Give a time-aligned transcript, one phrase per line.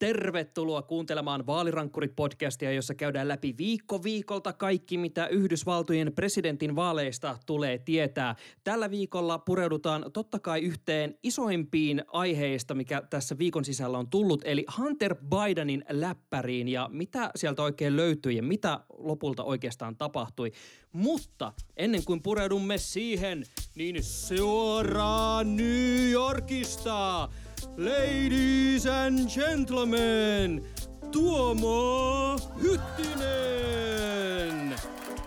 [0.00, 8.36] Tervetuloa kuuntelemaan Vaalirankkurit-podcastia, jossa käydään läpi viikko viikolta kaikki, mitä Yhdysvaltojen presidentin vaaleista tulee tietää.
[8.64, 14.64] Tällä viikolla pureudutaan totta kai yhteen isoimpiin aiheista, mikä tässä viikon sisällä on tullut, eli
[14.78, 20.52] Hunter Bidenin läppäriin ja mitä sieltä oikein löytyi ja mitä lopulta oikeastaan tapahtui.
[20.92, 23.44] Mutta ennen kuin pureudumme siihen,
[23.74, 27.28] niin suoraan New Yorkista–
[27.76, 30.64] Ladies and gentlemen,
[31.12, 34.00] Tuomo Hyttinen!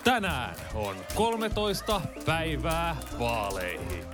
[0.03, 4.05] Tänään on 13 päivää vaaleihin.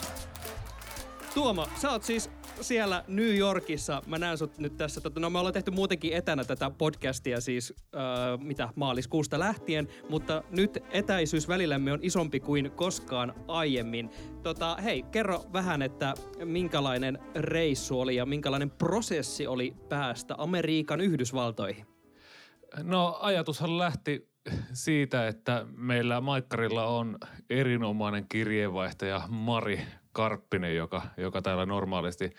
[1.33, 2.29] Tuomo, sä oot siis
[2.61, 4.01] siellä New Yorkissa.
[4.07, 5.01] Mä näen sut nyt tässä.
[5.01, 8.01] Tota, no me ollaan tehty muutenkin etänä tätä podcastia siis äh,
[8.39, 14.09] mitä maaliskuusta lähtien, mutta nyt etäisyys välillämme on isompi kuin koskaan aiemmin.
[14.43, 21.85] Tota, hei, kerro vähän, että minkälainen reissu oli ja minkälainen prosessi oli päästä Amerikan Yhdysvaltoihin?
[22.83, 24.28] No ajatushan lähti
[24.73, 27.17] siitä, että meillä Maikkarilla on
[27.49, 32.33] erinomainen kirjeenvaihtaja Mari Karppinen, joka, joka täällä normaalisti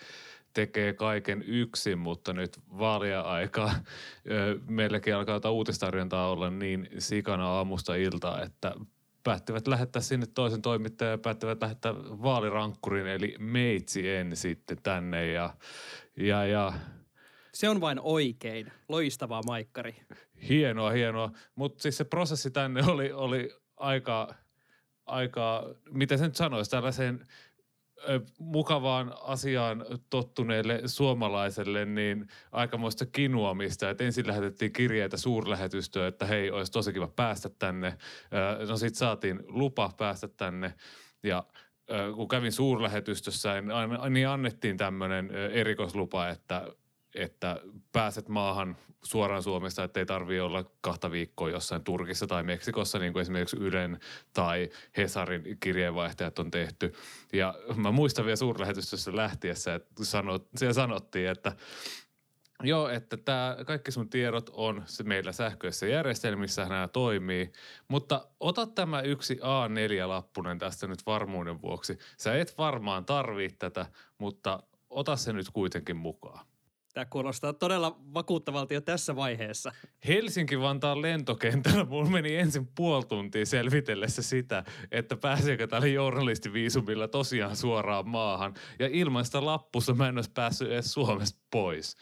[0.55, 3.75] tekee kaiken yksin, mutta nyt vaalia aikaa
[4.69, 8.75] meilläkin alkaa jotain uutistarjontaa olla niin sikana aamusta iltaa, että
[9.22, 15.55] päättivät lähettää sinne toisen toimittajan ja päättivät lähettää vaalirankkurin eli meitsi en sitten tänne ja,
[16.16, 16.72] ja, ja
[17.53, 18.72] se on vain oikein.
[18.88, 19.97] Loistavaa, Maikkari.
[20.48, 21.30] Hienoa, hienoa.
[21.55, 24.34] Mutta siis se prosessi tänne oli, oli aika,
[25.06, 27.27] aika, miten sen nyt sanoisi, tällaiseen
[28.38, 33.91] mukavaan asiaan tottuneelle suomalaiselle niin aikamoista kinuamista.
[33.91, 37.98] Että ensin lähetettiin kirjeitä suurlähetystöön, että hei, olisi tosi kiva päästä tänne.
[38.69, 40.75] No sitten saatiin lupa päästä tänne
[41.22, 41.44] ja
[42.14, 43.54] kun kävin suurlähetystössä,
[44.10, 46.66] niin annettiin tämmöinen erikoislupa, että
[47.14, 47.60] että
[47.92, 53.20] pääset maahan suoraan Suomesta, ettei tarvitse olla kahta viikkoa jossain Turkissa tai Meksikossa, niin kuin
[53.20, 54.01] esimerkiksi Ylen
[54.33, 56.93] tai Hesarin kirjeenvaihtajat on tehty.
[57.33, 61.53] Ja mä muistan vielä suurlähetystössä lähtiessä, että sanot, siellä sanottiin, että
[62.62, 67.53] Joo, että tämä, kaikki sun tiedot on se meillä sähköisessä järjestelmissä, nämä toimii,
[67.89, 71.99] mutta ota tämä yksi A4-lappunen tästä nyt varmuuden vuoksi.
[72.16, 73.87] Sä et varmaan tarvii tätä,
[74.19, 76.50] mutta ota se nyt kuitenkin mukaan.
[76.95, 79.73] Tämä kuulostaa todella vakuuttavalta jo tässä vaiheessa.
[80.09, 88.09] Helsinki-Vantaan lentokentällä mulla meni ensin puoli tuntia selvitellessä sitä, että pääseekö tällä journalistiviisumilla tosiaan suoraan
[88.09, 88.55] maahan.
[88.78, 91.97] Ja ilman sitä lappusta mä en olisi päässyt edes Suomesta pois.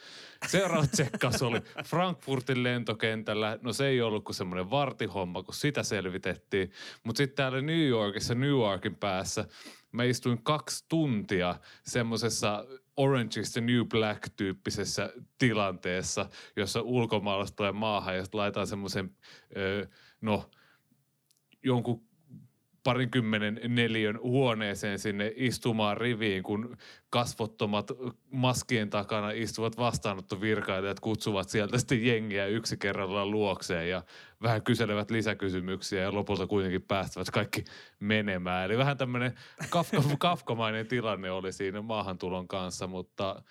[0.46, 3.58] Seuraava tsekkaus oli Frankfurtin lentokentällä.
[3.62, 6.70] No se ei ollut kuin semmoinen vartihomma, kun sitä selvitettiin.
[7.04, 9.44] Mutta sitten täällä New Yorkissa, New Yorkin päässä,
[9.92, 12.64] mä istuin kaksi tuntia semmoisessa
[12.98, 19.16] Orange is the New Black-tyyppisessä tilanteessa, jossa ulkomaalaiset tulee maahan ja sitten laitetaan semmoisen,
[20.20, 20.50] no,
[21.62, 22.07] jonkun
[22.84, 26.76] parinkymmenen neliön huoneeseen sinne istumaan riviin, kun
[27.10, 27.90] kasvottomat
[28.30, 34.02] maskien takana istuvat vastaanottovirkailijat kutsuvat sieltä sitten jengiä yksi kerrallaan luokseen ja
[34.42, 37.64] vähän kyselevät lisäkysymyksiä ja lopulta kuitenkin päästävät kaikki
[38.00, 38.64] menemään.
[38.64, 39.34] Eli vähän tämmöinen
[39.70, 43.42] kafka, kafkamainen tilanne oli siinä maahantulon kanssa, mutta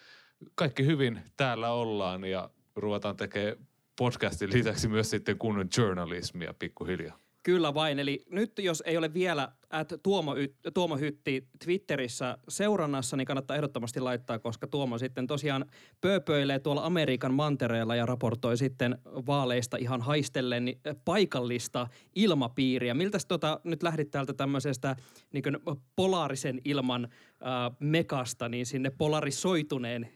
[0.56, 3.68] kaikki hyvin täällä ollaan ja ruvetaan tekemään
[3.98, 7.27] podcastin lisäksi myös sitten kunnon journalismia pikkuhiljaa.
[7.48, 8.00] Kyllä vain.
[8.00, 10.36] Eli nyt jos ei ole vielä at Tuomo,
[10.74, 15.66] Tuomo Hytti Twitterissä seurannassa, niin kannattaa ehdottomasti laittaa, koska Tuomo sitten tosiaan
[16.02, 22.94] pööpöilee tuolla Amerikan mantereella ja raportoi sitten vaaleista ihan haistellen niin paikallista ilmapiiriä.
[22.94, 24.96] Miltä tota, nyt lähdit täältä tämmöisestä
[25.34, 25.44] niin
[25.96, 30.10] polaarisen ilman äh, mekasta niin sinne polarisoituneen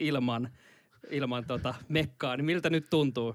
[0.00, 0.50] ilman,
[1.10, 3.34] ilman tota mekkaa, niin miltä nyt tuntuu?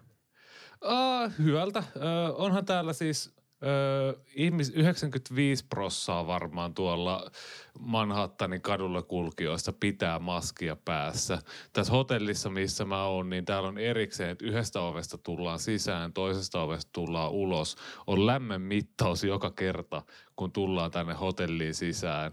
[0.86, 1.80] Uh, hyvältä.
[1.80, 7.32] Uh, onhan täällä siis uh, ihmis 95 prossaa varmaan tuolla
[7.80, 11.38] Manhattanin kadulla kulkijoista pitää maskia päässä.
[11.74, 16.62] Tässä hotellissa, missä mä oon, niin täällä on erikseen, että yhdestä ovesta tullaan sisään, toisesta
[16.62, 17.76] ovesta tullaan ulos.
[18.08, 20.02] On lämmön mittaus joka kerta,
[20.36, 22.32] kun tullaan tänne hotelliin sisään.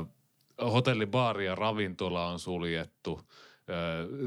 [0.00, 0.08] Uh,
[0.72, 3.20] hotellibaari ja ravintola on suljettu–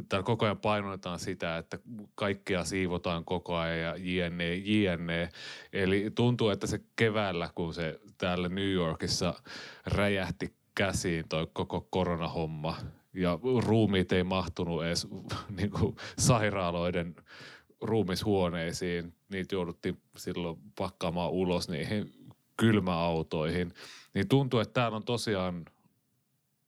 [0.09, 1.79] täällä koko ajan painotetaan sitä, että
[2.15, 5.29] kaikkea siivotaan koko ajan ja jne, jne.
[5.73, 9.33] Eli tuntuu, että se keväällä, kun se täällä New Yorkissa
[9.85, 12.75] räjähti käsiin toi koko koronahomma
[13.13, 15.07] ja ruumiit ei mahtunut edes
[15.57, 17.15] niin kuin sairaaloiden
[17.81, 19.13] ruumishuoneisiin.
[19.29, 22.11] Niitä jouduttiin silloin pakkaamaan ulos niihin
[22.57, 23.73] kylmäautoihin.
[24.13, 25.65] Niin tuntuu, että täällä on tosiaan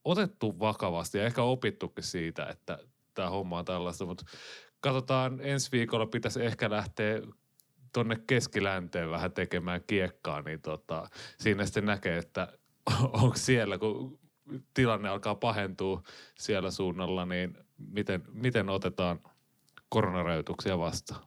[0.06, 2.80] otettu vakavasti ja ehkä opittukin siitä, että
[3.14, 4.26] tämä homma on tällaista, mutta
[4.80, 7.22] katsotaan, ensi viikolla pitäisi ehkä lähteä
[7.94, 11.10] tuonne keskilänteen vähän tekemään kiekkaa, niin tota,
[11.40, 12.48] siinä sitten näkee, että
[13.22, 14.20] onko siellä, kun
[14.74, 16.02] tilanne alkaa pahentua
[16.40, 19.20] siellä suunnalla, niin miten, miten otetaan
[19.90, 21.22] koronarajoituksia vastaan?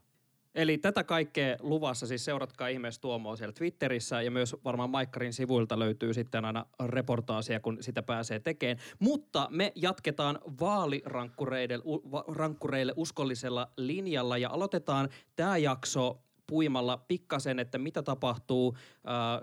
[0.59, 5.79] Eli tätä kaikkea luvassa, siis seuratkaa ihmeessä Tuomoa siellä Twitterissä ja myös varmaan Maikkarin sivuilta
[5.79, 8.79] löytyy sitten aina reportaasia, kun sitä pääsee tekemään.
[8.99, 18.77] Mutta me jatketaan vaalirankkureille uskollisella linjalla ja aloitetaan tämä jakso puimalla pikkasen, että mitä tapahtuu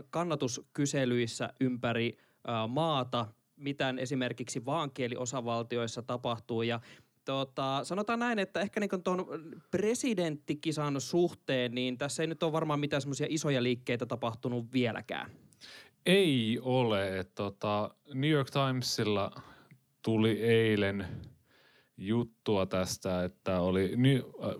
[0.10, 2.18] kannatuskyselyissä ympäri
[2.68, 3.26] maata,
[3.56, 6.80] mitä esimerkiksi vaankieliosavaltioissa tapahtuu ja
[7.26, 9.26] Tota, sanotaan näin, että ehkä niin tuon
[9.72, 15.32] presidenttikisan suhteen, niin tässä ei nyt ole varmaan mitään semmoisia isoja liikkeitä tapahtunut vieläkään.
[16.06, 17.26] Ei ole.
[17.36, 19.32] Tota, New York Timesilla
[20.02, 21.08] tuli eilen
[21.98, 23.92] juttua tästä, että oli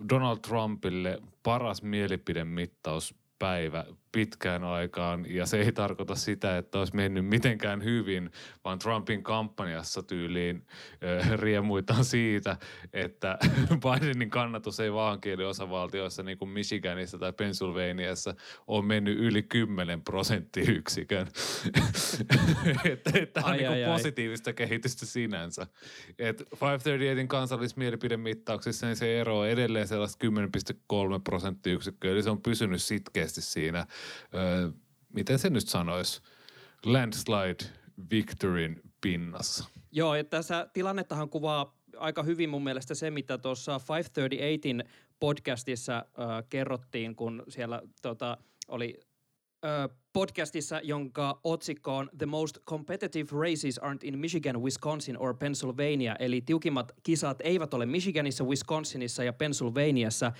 [0.08, 3.84] Donald Trumpille paras mielipidemittauspäivä
[4.16, 8.30] pitkään aikaan ja se ei tarkoita sitä, että olisi mennyt mitenkään hyvin,
[8.64, 10.66] vaan Trumpin kampanjassa tyyliin
[11.20, 12.56] äh, riemuitaan siitä,
[12.92, 13.38] että
[13.84, 18.34] Bidenin kannatus ei vaan osavaltioissa niin kuin Michiganissa tai Pennsylvaniassa
[18.66, 21.26] on mennyt yli 10 prosenttiyksikön.
[22.92, 24.54] että tämä on ai, niin ai, positiivista ai.
[24.54, 25.66] kehitystä sinänsä.
[26.18, 32.82] Et 538 kansallismielipidemittauksissa niin se ero on edelleen sellaista 10,3 prosenttiyksikköä, eli se on pysynyt
[32.82, 33.86] sitkeästi siinä–
[34.34, 34.72] ö,
[35.12, 36.22] miten se nyt sanoisi,
[36.84, 37.64] landslide
[38.10, 39.64] victoryn pinnassa.
[39.92, 44.88] Joo, ja tässä tilannettahan kuvaa aika hyvin mun mielestä se, mitä tuossa 538in
[45.20, 48.38] podcastissa äh, kerrottiin, kun siellä tota,
[48.68, 49.00] oli
[49.64, 56.16] äh, podcastissa, jonka otsikko on The most competitive races aren't in Michigan, Wisconsin or Pennsylvania.
[56.18, 60.32] Eli tiukimmat kisat eivät ole Michiganissa, Wisconsinissa ja Pennsylvaniassa.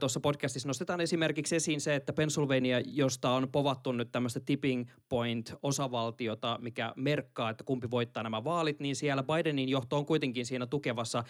[0.00, 6.58] Tuossa podcastissa nostetaan esimerkiksi esiin se, että Pennsylvania, josta on povattu nyt tämmöistä tipping point-osavaltiota,
[6.62, 11.18] mikä merkkaa, että kumpi voittaa nämä vaalit, niin siellä Bidenin johto on kuitenkin siinä tukevassa
[11.18, 11.24] äh,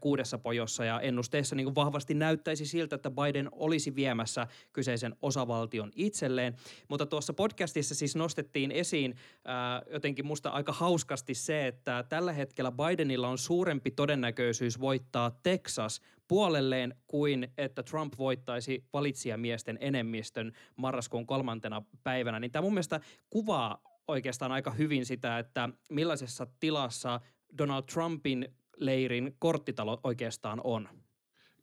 [0.00, 6.56] kuudessa pojossa ja ennusteessa niin vahvasti näyttäisi siltä, että Biden olisi viemässä kyseisen osavaltion itselleen.
[6.88, 12.72] Mutta tuossa podcastissa siis nostettiin esiin ää, jotenkin musta aika hauskasti se, että tällä hetkellä
[12.72, 21.82] Bidenilla on suurempi todennäköisyys voittaa Texas puolelleen kuin että Trump voittaisi valitsijamiesten enemmistön marraskuun kolmantena
[22.02, 22.40] päivänä.
[22.40, 23.00] Niin tämä mun mielestä
[23.30, 27.20] kuvaa oikeastaan aika hyvin sitä, että millaisessa tilassa
[27.58, 30.88] Donald Trumpin leirin korttitalo oikeastaan on.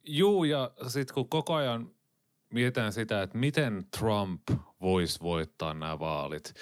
[0.04, 1.92] Juu, ja sitten kun koko ajan
[2.54, 4.42] mietitään sitä, että miten Trump
[4.84, 6.54] voisi voittaa nämä vaalit,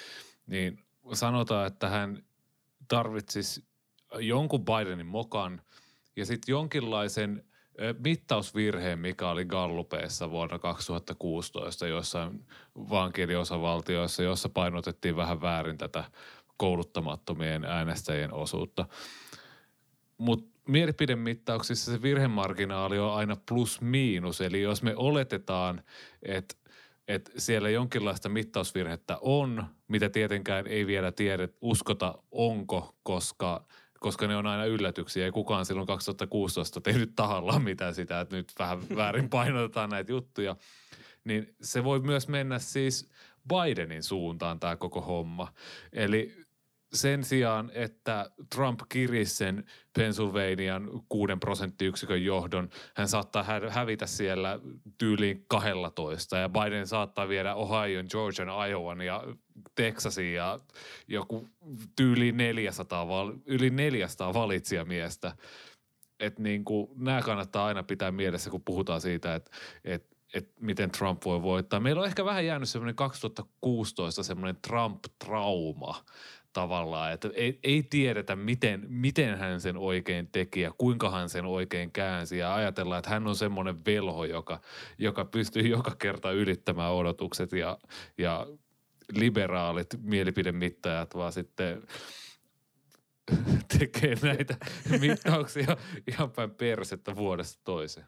[0.46, 2.22] niin sanotaan, että hän
[2.88, 3.64] tarvitsisi
[4.18, 5.62] jonkun Bidenin mokan
[6.16, 7.44] ja sitten jonkinlaisen
[8.04, 12.46] mittausvirheen, mikä oli Gallupeissa vuonna 2016 joissain
[12.76, 16.04] vaankieliosavaltioissa, jossa painotettiin vähän väärin tätä
[16.56, 18.86] kouluttamattomien äänestäjien osuutta.
[20.18, 24.40] Mutta mielipidemittauksissa se virhemarginaali on aina plus-miinus.
[24.40, 25.82] Eli jos me oletetaan,
[26.22, 26.54] että
[27.08, 33.66] että siellä jonkinlaista mittausvirhettä on, mitä tietenkään ei vielä tiedä, uskota onko, koska,
[34.00, 35.24] koska ne on aina yllätyksiä.
[35.24, 40.56] Ei kukaan silloin 2016 tehnyt tahallaan mitään sitä, että nyt vähän väärin painotetaan näitä juttuja.
[41.24, 43.10] Niin se voi myös mennä siis
[43.48, 45.52] Bidenin suuntaan tämä koko homma.
[45.92, 46.36] Eli
[46.92, 49.64] sen sijaan, että Trump kirisi sen
[49.98, 54.60] Pennsylvanian kuuden prosenttiyksikön johdon, hän saattaa hävitä siellä
[54.98, 59.24] tyyliin 12 ja Biden saattaa viedä Ohioon, Georgian, Iowan ja
[59.74, 60.60] Texasin ja
[61.08, 61.48] joku
[61.96, 63.06] tyyli 400,
[63.46, 65.36] yli 400 valitsijamiestä.
[66.20, 66.64] Että niin
[66.96, 69.50] nämä kannattaa aina pitää mielessä, kun puhutaan siitä, että,
[69.84, 71.80] että että miten Trump voi voittaa.
[71.80, 76.04] Meillä on ehkä vähän jäänyt semmoinen 2016 semmoinen Trump-trauma
[76.52, 81.44] tavallaan, että ei, ei tiedetä, miten, miten hän sen oikein teki ja kuinka hän sen
[81.44, 84.60] oikein käänsi ja ajatellaan, että hän on semmoinen velho, joka,
[84.98, 87.78] joka pystyy joka kerta ylittämään odotukset ja,
[88.18, 88.46] ja
[89.12, 91.82] liberaalit mielipidemittajat vaan sitten
[93.78, 94.56] tekee näitä
[95.00, 98.06] mittauksia ihan päin persettä vuodesta toiseen.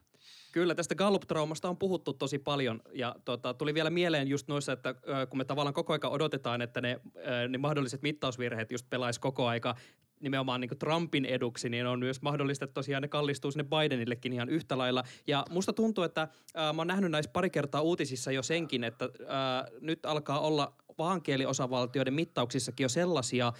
[0.55, 4.95] Kyllä, tästä Gallup-traumasta on puhuttu tosi paljon ja tota, tuli vielä mieleen just noissa, että
[5.31, 7.01] kun me tavallaan koko aika odotetaan, että ne,
[7.49, 9.75] ne mahdolliset mittausvirheet just pelaisi koko aika
[10.21, 14.49] nimenomaan niin Trumpin eduksi, niin on myös mahdollista, että tosiaan ne kallistuu sinne Bidenillekin ihan
[14.49, 15.03] yhtä lailla.
[15.27, 19.05] Ja musta tuntuu, että äh, mä oon nähnyt näissä pari kertaa uutisissa jo senkin, että
[19.05, 23.53] äh, nyt alkaa olla vaankieliosavaltioiden mittauksissakin jo sellaisia äh,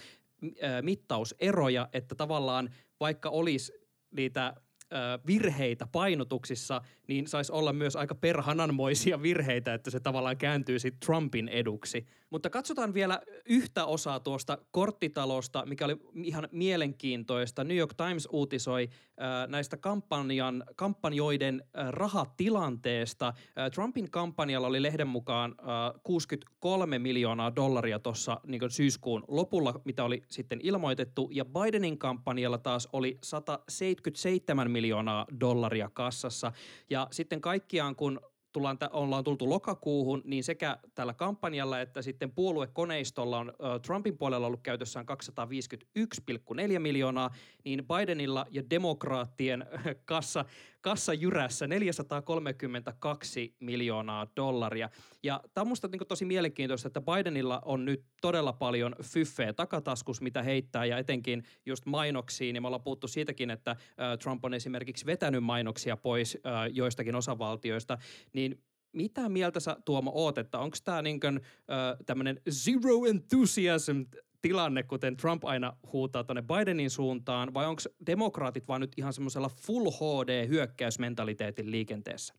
[0.81, 3.73] mittauseroja, että tavallaan vaikka olisi
[4.11, 4.53] niitä
[5.27, 11.47] virheitä painotuksissa, niin saisi olla myös aika perhananmoisia virheitä, että se tavallaan kääntyy sitten Trumpin
[11.49, 12.05] eduksi.
[12.35, 17.63] Mutta katsotaan vielä yhtä osaa tuosta korttitalosta, mikä oli ihan mielenkiintoista.
[17.63, 23.27] New York Times uutisoi äh, näistä kampanjan, kampanjoiden äh, rahatilanteesta.
[23.27, 30.03] Äh, Trumpin kampanjalla oli lehden mukaan äh, 63 miljoonaa dollaria tuossa niin syyskuun lopulla, mitä
[30.03, 36.51] oli sitten ilmoitettu, ja Bidenin kampanjalla taas oli 177 miljoonaa dollaria kassassa.
[36.89, 38.19] Ja sitten kaikkiaan, kun
[38.55, 43.53] tullaan, ollaan tultu lokakuuhun, niin sekä tällä kampanjalla että sitten puoluekoneistolla on
[43.85, 45.05] Trumpin puolella ollut käytössään
[46.73, 47.31] 251,4 miljoonaa,
[47.63, 49.65] niin Bidenilla ja demokraattien
[50.05, 50.45] kassa
[50.85, 54.89] kassa jyrässä 432 miljoonaa dollaria.
[55.23, 60.21] Ja tämä on musta niin tosi mielenkiintoista, että Bidenilla on nyt todella paljon fyffeä takataskus,
[60.21, 63.75] mitä heittää, ja etenkin just mainoksiin, ja me ollaan puhuttu siitäkin, että
[64.21, 66.37] Trump on esimerkiksi vetänyt mainoksia pois
[66.71, 67.97] joistakin osavaltioista,
[68.33, 68.63] niin
[68.93, 71.19] mitä mieltä sä Tuomo oot, että onko tämä niin
[72.05, 74.01] tämmöinen zero enthusiasm
[74.45, 79.49] tilanne, kuten Trump aina huutaa tuonne Bidenin suuntaan, vai onko demokraatit vaan nyt ihan semmoisella
[79.49, 82.33] full HD-hyökkäysmentaliteetin liikenteessä?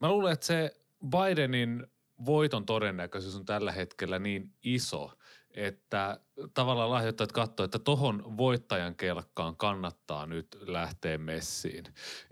[0.00, 0.76] Mä luulen, että se
[1.10, 1.86] Bidenin
[2.26, 5.12] voiton todennäköisyys on tällä hetkellä niin iso,
[5.50, 6.20] että
[6.54, 11.84] tavallaan lahjoittajat katsoo, että tohon voittajan kelkkaan kannattaa nyt lähteä messiin.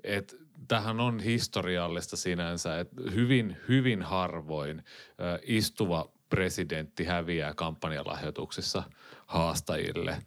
[0.05, 0.37] Et
[0.69, 4.85] tähän on historiallista sinänsä, että hyvin, hyvin harvoin
[5.43, 8.83] istuva presidentti häviää kampanjalahjoituksissa
[9.27, 10.23] haastajille.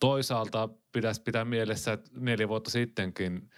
[0.00, 3.50] Toisaalta pitäisi pitää mielessä, että neljä vuotta sittenkin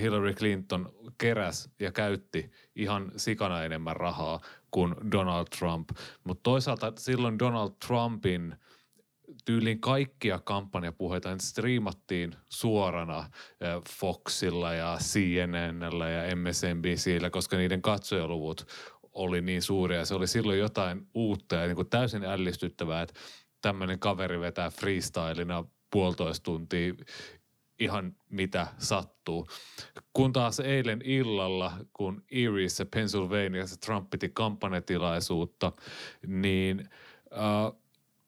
[0.00, 5.90] Hillary Clinton keräs ja käytti ihan sikana enemmän rahaa kuin Donald Trump.
[6.24, 8.54] Mutta toisaalta silloin Donald Trumpin
[9.44, 13.30] tyylin kaikkia kampanjapuheita striimattiin suorana
[14.00, 18.66] Foxilla ja CNNllä ja MSNBCllä, koska niiden katsojaluvut
[19.18, 23.20] oli niin suuri ja se oli silloin jotain uutta ja niin kuin täysin ällistyttävää, että
[23.62, 26.94] tämmöinen kaveri vetää freestylina puolitoista tuntia
[27.78, 29.48] ihan mitä sattuu.
[30.12, 35.72] Kun taas eilen illalla, kun Eriessä, Pennsylvaniassa Trump piti kampanjatilaisuutta,
[36.26, 36.88] niin
[37.26, 37.80] uh,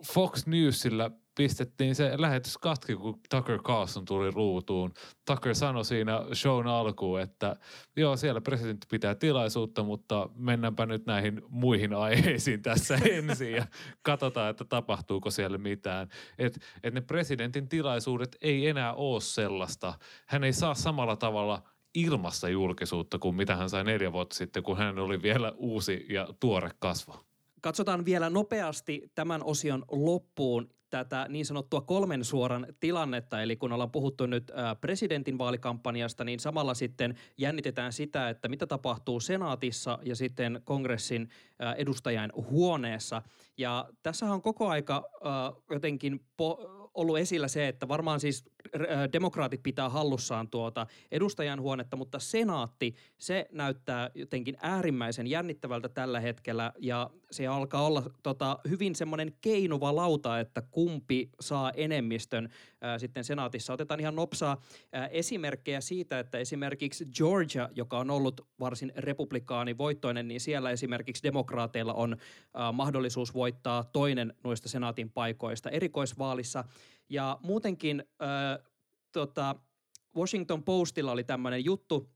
[0.04, 4.92] Fox Newsillä pistettiin se lähetys katki, kun Tucker Carlson tuli ruutuun.
[5.26, 7.56] Tucker sanoi siinä shown alkuun, että
[7.96, 13.66] joo, siellä presidentti pitää tilaisuutta, mutta mennäänpä nyt näihin muihin aiheisiin tässä ensin ja
[14.02, 16.08] katsotaan, että tapahtuuko siellä mitään.
[16.38, 19.94] Että et ne presidentin tilaisuudet ei enää ole sellaista.
[20.26, 21.62] Hän ei saa samalla tavalla
[21.94, 26.28] ilmassa julkisuutta kuin mitä hän sai neljä vuotta sitten, kun hän oli vielä uusi ja
[26.40, 27.24] tuore kasvo.
[27.60, 33.90] Katsotaan vielä nopeasti tämän osion loppuun tätä niin sanottua kolmen suoran tilannetta, eli kun ollaan
[33.90, 40.60] puhuttu nyt presidentin vaalikampanjasta, niin samalla sitten jännitetään sitä, että mitä tapahtuu senaatissa ja sitten
[40.64, 41.28] kongressin
[41.76, 43.22] edustajain huoneessa.
[43.58, 45.04] Ja tässä on koko aika
[45.70, 46.20] jotenkin
[46.94, 48.44] ollut esillä se, että varmaan siis
[49.12, 56.72] demokraatit pitää hallussaan tuota edustajan huonetta, mutta senaatti, se näyttää jotenkin äärimmäisen jännittävältä tällä hetkellä
[56.78, 62.48] ja se alkaa olla tota, hyvin semmoinen keinuva lauta, että kumpi saa enemmistön
[62.80, 63.72] ää, sitten senaatissa.
[63.72, 64.62] Otetaan ihan nopsaa
[64.92, 71.94] ää, esimerkkejä siitä, että esimerkiksi Georgia, joka on ollut varsin republikaanivoittoinen, niin siellä esimerkiksi demokraateilla
[71.94, 72.16] on
[72.54, 76.64] ää, mahdollisuus voittaa toinen noista senaatin paikoista erikoisvaalissa.
[77.10, 78.58] Ja muutenkin ää,
[79.12, 79.56] tota,
[80.16, 82.10] Washington Postilla oli tämmöinen juttu,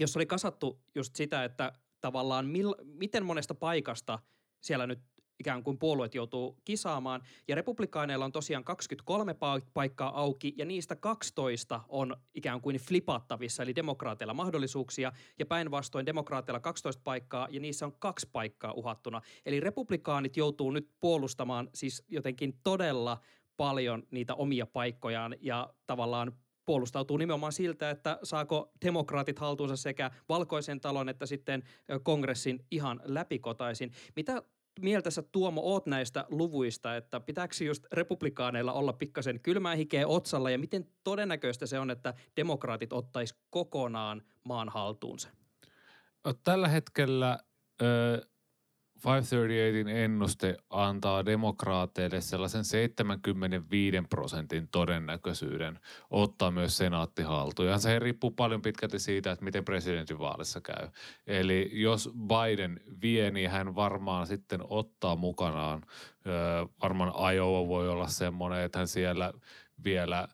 [0.00, 4.18] jossa oli kasattu just sitä, että tavallaan mil, miten monesta paikasta
[4.60, 5.00] siellä nyt
[5.38, 7.22] ikään kuin puolueet joutuu kisaamaan.
[7.48, 9.36] Ja republikaaneilla on tosiaan 23
[9.74, 15.12] paikkaa auki ja niistä 12 on ikään kuin flipattavissa, eli demokraateilla mahdollisuuksia.
[15.38, 19.20] Ja päinvastoin demokraateilla 12 paikkaa ja niissä on kaksi paikkaa uhattuna.
[19.46, 23.20] Eli republikaanit joutuu nyt puolustamaan siis jotenkin todella
[23.56, 26.32] paljon niitä omia paikkojaan ja tavallaan
[26.64, 31.62] puolustautuu nimenomaan siltä, että saako demokraatit haltuunsa sekä valkoisen talon että sitten
[32.02, 33.92] kongressin ihan läpikotaisin.
[34.16, 34.42] Mitä
[34.80, 40.50] mieltä sä Tuomo oot näistä luvuista, että pitääkö just republikaaneilla olla pikkasen kylmää hikeä otsalla
[40.50, 45.28] ja miten todennäköistä se on, että demokraatit ottais kokonaan maan haltuunsa?
[46.44, 47.38] Tällä hetkellä
[49.04, 55.78] 538 ennuste antaa demokraateille sellaisen 75 prosentin todennäköisyyden
[56.10, 57.80] ottaa myös senaatti haltuun.
[57.80, 60.88] Se riippuu paljon pitkälti siitä, että miten presidentinvaalissa käy.
[61.26, 65.82] Eli jos Biden vie, niin hän varmaan sitten ottaa mukanaan,
[66.82, 69.32] varmaan Iowa voi olla semmoinen, että hän siellä
[69.84, 70.28] vielä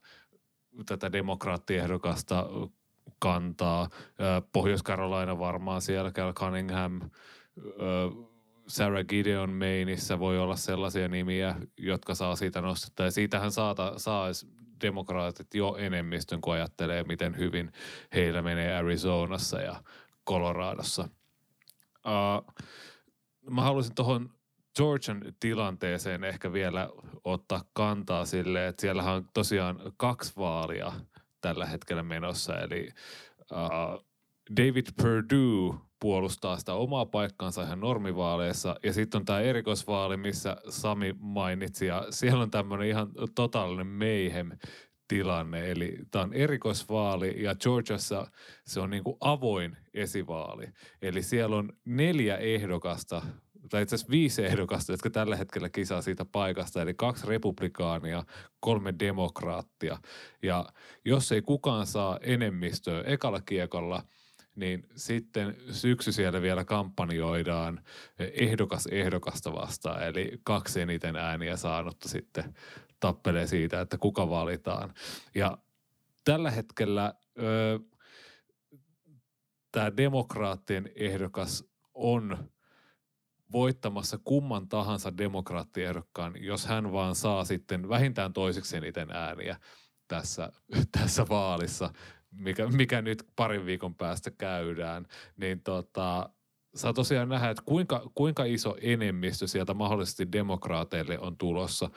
[0.87, 2.47] tätä demokraattiehdokasta
[3.19, 3.89] kantaa.
[4.53, 7.01] Pohjois-Carolina varmaan siellä, Cal Cunningham,
[8.73, 13.03] Sarah Gideon Mainissä voi olla sellaisia nimiä, jotka saa siitä nostetta.
[13.03, 14.29] Ja siitähän saata, saa
[14.81, 17.73] demokraatit jo enemmistön, kun ajattelee, miten hyvin
[18.15, 19.83] heillä menee Arizonassa ja
[20.29, 21.09] Coloradossa.
[22.07, 22.55] Uh,
[23.51, 24.31] mä haluaisin tuohon
[24.77, 26.89] Georgian tilanteeseen ehkä vielä
[27.25, 30.93] ottaa kantaa sille, että siellähän on tosiaan kaksi vaalia
[31.41, 32.89] tällä hetkellä menossa, eli
[33.53, 34.05] uh,
[34.57, 38.77] David Perdue puolustaa sitä omaa paikkaansa ihan normivaaleissa.
[38.83, 41.87] Ja sitten on tämä erikoisvaali, missä Sami mainitsi.
[41.87, 44.51] Ja siellä on tämmöinen ihan totaalinen mayhem
[45.09, 45.71] tilanne.
[45.71, 48.27] Eli tämä on erikoisvaali ja Georgiassa
[48.67, 50.67] se on niin kuin avoin esivaali.
[51.03, 53.23] Eli siellä on neljä ehdokasta
[53.71, 58.25] tai itse asiassa viisi ehdokasta, jotka tällä hetkellä kisaa siitä paikasta, eli kaksi republikaania,
[58.61, 59.99] kolme demokraattia.
[60.43, 60.67] Ja
[61.05, 64.03] jos ei kukaan saa enemmistöä ekalla kiekolla–
[64.57, 67.81] niin sitten syksy siellä vielä kampanjoidaan
[68.19, 72.55] ehdokas ehdokasta vastaan, eli kaksi eniten ääniä saanutta sitten
[73.01, 74.95] tappelee siitä, että kuka valitaan.
[75.35, 75.59] Ja
[76.25, 77.15] tällä hetkellä
[79.73, 82.51] tämä demokraattien ehdokas on
[83.53, 89.57] voittamassa kumman tahansa demokraattiehdokkaan, jos hän vaan saa sitten vähintään toiseksi eniten ääniä
[90.09, 90.53] tässä,
[90.99, 91.93] tässä vaalissa
[92.33, 96.31] mikä, mikä nyt parin viikon päästä käydään, niin tota,
[96.75, 101.91] saa tosiaan nähdä, että kuinka, kuinka iso enemmistö sieltä mahdollisesti demokraateille on tulossa,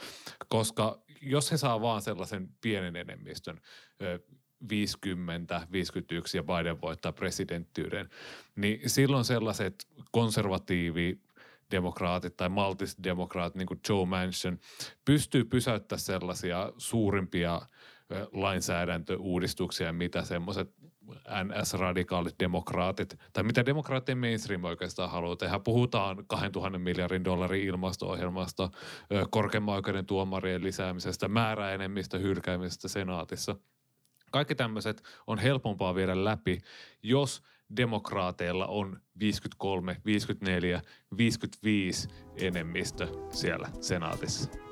[0.48, 3.62] koska jos he saa vaan sellaisen pienen enemmistön,
[4.70, 8.10] 50, 51 ja Biden voittaa presidenttyyden,
[8.56, 11.22] niin silloin sellaiset konservatiivi
[11.72, 14.60] demokraatit tai maltisdemokraatit, niin kuin Joe Manchin,
[15.06, 17.62] pystyy pysäyttämään sellaisia suurimpia–
[18.32, 20.74] lainsäädäntöuudistuksia, mitä semmoiset
[21.44, 25.60] NS-radikaalit demokraatit, tai mitä demokraattien mainstream oikeastaan haluaa tehdä.
[25.60, 28.70] Puhutaan 2000 miljardin dollarin ilmasto-ohjelmasta,
[29.30, 33.56] korkeimman oikeuden tuomarien lisäämisestä, määräenemmistä hylkäämisestä senaatissa.
[34.32, 36.62] Kaikki tämmöiset on helpompaa viedä läpi,
[37.04, 37.44] jos
[37.78, 40.82] demokraateilla on 53, 54,
[41.18, 44.65] 55 enemmistö siellä senaatissa.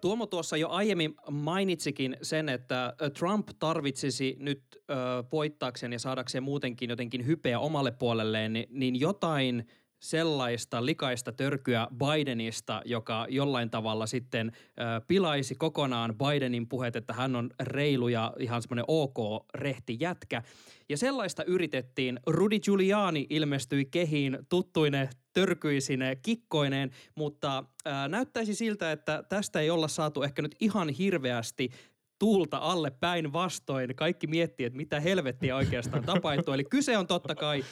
[0.00, 4.94] Tuomo tuossa jo aiemmin mainitsikin sen, että Trump tarvitsisi nyt ö,
[5.32, 9.66] voittaakseen ja saadakseen muutenkin jotenkin hypeä omalle puolelleen, niin, niin jotain
[10.00, 17.36] sellaista likaista törkyä Bidenista, joka jollain tavalla sitten ö, pilaisi kokonaan Bidenin puheet, että hän
[17.36, 20.42] on reilu ja ihan semmoinen ok rehti jätkä.
[20.88, 22.20] Ja sellaista yritettiin.
[22.26, 25.08] Rudy Giuliani ilmestyi kehiin tuttuine
[25.40, 31.70] törkyisine kikkoineen, mutta ää, näyttäisi siltä, että tästä ei olla saatu ehkä nyt ihan hirveästi
[32.18, 33.96] tuulta alle päin vastoin.
[33.96, 36.54] Kaikki miettii, että mitä helvettiä oikeastaan tapahtuu.
[36.54, 37.64] Eli kyse on totta kai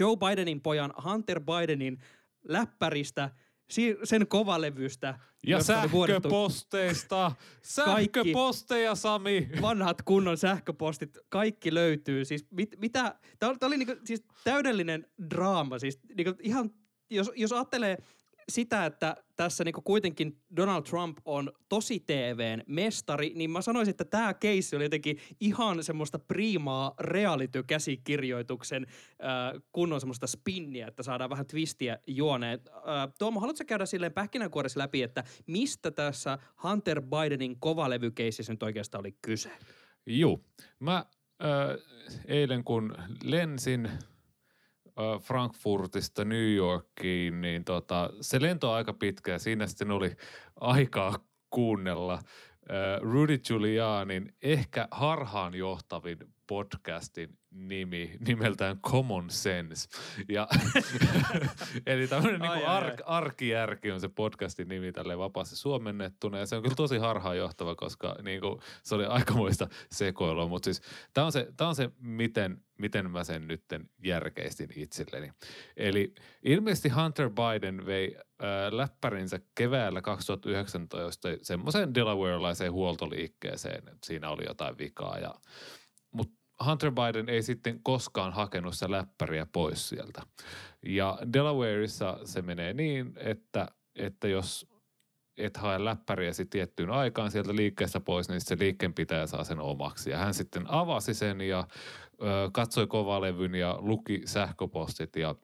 [0.00, 1.98] Joe Bidenin pojan Hunter Bidenin
[2.48, 3.30] läppäristä,
[4.04, 5.18] sen kovalevystä.
[5.46, 7.32] Ja sähköposteista.
[7.62, 9.48] Sähköposteja, Sami.
[9.62, 12.24] Vanhat kunnon sähköpostit, kaikki löytyy.
[12.24, 15.78] Siis mit, mitä, tämä oli, oli niinku, siis täydellinen draama.
[15.78, 16.70] Siis niinku ihan
[17.10, 17.98] jos, jos ajattelee
[18.48, 24.04] sitä, että tässä niinku kuitenkin Donald Trump on tosi TVn mestari, niin mä sanoisin, että
[24.04, 31.46] tämä keissi oli jotenkin ihan semmoista priimaa reality-käsikirjoituksen äh, kunnon semmoista spinniä, että saadaan vähän
[31.46, 32.60] twistiä juoneen.
[32.74, 39.00] Äh, Tuomo, haluatko käydä silleen pähkinänkuoressa läpi, että mistä tässä Hunter Bidenin kovalevykeississä nyt oikeastaan
[39.00, 39.50] oli kyse?
[40.06, 40.40] Joo.
[40.80, 41.06] Mä äh,
[42.26, 43.90] eilen kun lensin–
[45.22, 50.16] Frankfurtista New Yorkiin, niin tota, se lento on aika pitkä ja siinä sitten oli
[50.60, 51.18] aikaa
[51.50, 52.18] kuunnella
[53.00, 59.88] Rudy Giulianin ehkä harhaanjohtavin podcastin nimi nimeltään Common Sense.
[60.28, 60.48] Ja,
[61.86, 66.38] eli tämmöinen niin ark, arkijärki on se podcastin nimi tälle vapaasti suomennettuna.
[66.38, 70.48] Ja se on kyllä tosi harhaanjohtava, koska niin kuin, se oli aikamoista sekoilua.
[70.48, 70.82] Mutta siis
[71.14, 75.32] tämä on se, tää on se miten, miten mä sen nytten järkeistin itselleni.
[75.76, 78.26] Eli ilmeisesti Hunter Biden vei äh,
[78.70, 83.82] läppärinsä keväällä 2019 semmoiseen Delawarelaiseen huoltoliikkeeseen.
[84.04, 85.34] Siinä oli jotain vikaa ja
[86.64, 90.22] Hunter Biden ei sitten koskaan hakenut sitä läppäriä pois sieltä.
[90.86, 94.66] Ja Delawareissa se menee niin, että, että jos
[95.36, 95.78] et hae
[96.32, 100.10] sitten tiettyyn aikaan sieltä liikkeestä pois, niin se liikkeenpitäjä saa sen omaksi.
[100.10, 101.68] Ja hän sitten avasi sen ja
[102.22, 105.34] ö, katsoi kovalevyn ja luki sähköpostit ja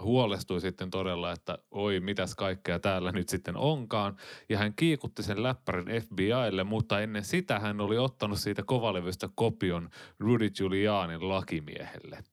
[0.00, 4.16] huolestui sitten todella, että oi mitäs kaikkea täällä nyt sitten onkaan.
[4.48, 9.90] Ja hän kiikutti sen läppärin FBIlle, mutta ennen sitä hän oli ottanut siitä kovalevystä kopion
[10.18, 12.24] Rudy Giulianin lakimiehelle.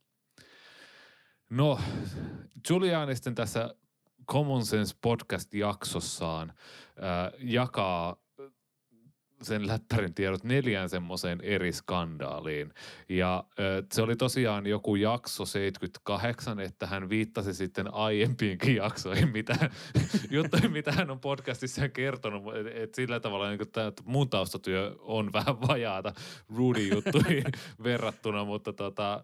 [1.50, 1.80] No,
[2.68, 3.76] Giuliani sitten tässä
[4.30, 8.16] Common Sense podcast-jaksossaan äh, jakaa
[9.42, 12.74] sen läppärin tiedot neljään semmoiseen eri skandaaliin.
[13.10, 19.70] Ja ö, se oli tosiaan joku jakso 78, että hän viittasi sitten aiempiinkin jaksoihin, mitä,
[20.32, 22.56] juttuja, mitä hän on podcastissa kertonut.
[22.56, 26.14] Et, et sillä tavalla niin tämä mun taustatyö on vähän vajaata
[26.50, 27.44] Rudy-juttuihin
[27.84, 29.24] verrattuna, mutta tota,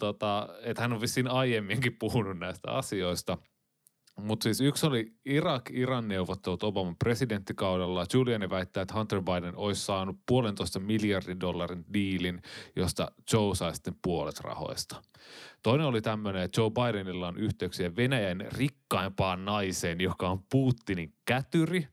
[0.00, 3.38] tota, että hän on vissiin aiemminkin puhunut näistä asioista–
[4.18, 8.06] mutta siis yksi oli Irak-Iran neuvottelut Obaman presidenttikaudella.
[8.06, 12.42] Giuliani väittää, että Hunter Biden olisi saanut puolentoista miljardin dollarin diilin,
[12.76, 15.02] josta Joe sai sitten puolet rahoista.
[15.62, 21.88] Toinen oli tämmöinen, että Joe Bidenilla on yhteyksiä Venäjän rikkaimpaan naiseen, joka on Putinin kätyri.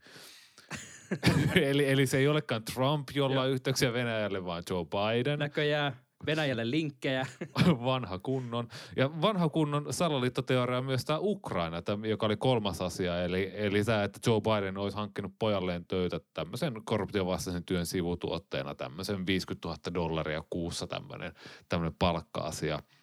[1.55, 5.39] eli, eli se ei olekaan Trump, jolla on yhteyksiä Venäjälle, vaan Joe Biden.
[5.39, 6.04] Näköjään.
[6.25, 7.25] Venäjälle linkkejä.
[7.85, 8.67] vanha kunnon.
[8.95, 13.23] Ja vanha kunnon salaliittoteoria on myös tämä Ukraina, tämä, joka oli kolmas asia.
[13.23, 19.27] Eli, eli tämä, että Joe Biden olisi hankkinut pojalleen töitä tämmöisen korruptiovastaisen työn sivutuotteena, tämmöisen
[19.27, 21.31] 50 000 dollaria kuussa tämmöinen,
[21.69, 22.79] tämmöinen palkka-asia–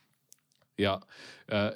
[0.79, 1.01] ja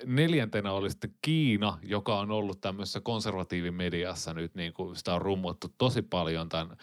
[0.07, 5.75] neljäntenä oli sitten Kiina, joka on ollut tämmöisessä konservatiivimediassa nyt, niin kuin sitä on rummuttu
[5.79, 6.77] tosi paljon tämän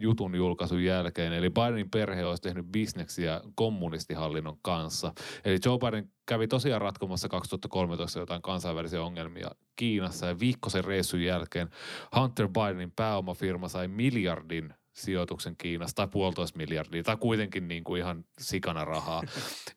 [0.00, 1.32] jutun julkaisun jälkeen.
[1.32, 5.12] Eli Bidenin perhe olisi tehnyt bisneksiä kommunistihallinnon kanssa.
[5.44, 11.70] Eli Joe Biden kävi tosiaan ratkomassa 2013 jotain kansainvälisiä ongelmia Kiinassa ja viikkoisen reissun jälkeen
[12.16, 18.24] Hunter Bidenin pääomafirma sai miljardin sijoituksen Kiinasta tai puolitoista miljardia tai kuitenkin niin kuin ihan
[18.38, 19.22] sikana rahaa.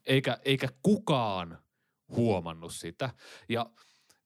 [0.05, 1.57] Eikä, eikä kukaan
[2.09, 3.09] huomannut sitä.
[3.49, 3.69] Ja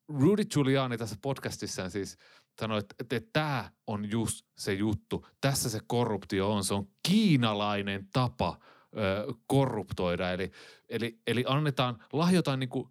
[0.08, 2.18] Rudy Giuliani tässä podcastissaan siis
[2.60, 5.28] sanoi, että, että, tämä on just se juttu.
[5.42, 6.64] Tässä se korruptio on.
[6.64, 8.60] Se on kiinalainen tapa
[8.98, 10.32] ö, korruptoida.
[10.32, 10.52] Eli,
[10.90, 12.90] eli, eli annetaan, lahjotaan niin kuin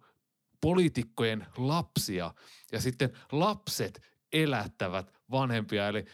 [0.61, 2.33] poliitikkojen lapsia
[2.71, 4.01] ja sitten lapset
[4.33, 5.87] elättävät vanhempia.
[5.87, 6.05] Eli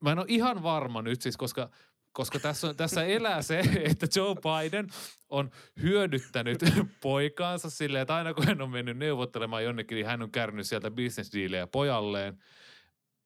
[0.00, 1.70] mä en ole ihan varma nyt siis, koska–
[2.12, 3.58] koska tässä, on, tässä elää se,
[3.90, 4.88] että Joe Biden
[5.28, 5.50] on
[5.82, 6.58] hyödyttänyt
[7.02, 10.90] poikaansa silleen, että aina kun hän on mennyt neuvottelemaan jonnekin, niin hän on kärnyt sieltä
[10.90, 12.42] bisnesdiilejä pojalleen.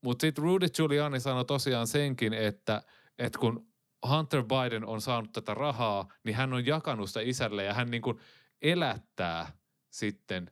[0.05, 2.83] Mutta sitten Rudy Giuliani sanoi tosiaan senkin, että,
[3.19, 3.73] että kun
[4.09, 8.03] Hunter Biden on saanut tätä rahaa, niin hän on jakanut sitä isälle ja hän niin
[8.03, 8.19] kuin
[8.63, 9.53] elättää
[9.91, 10.51] sitten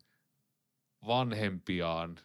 [1.06, 2.18] vanhempiaan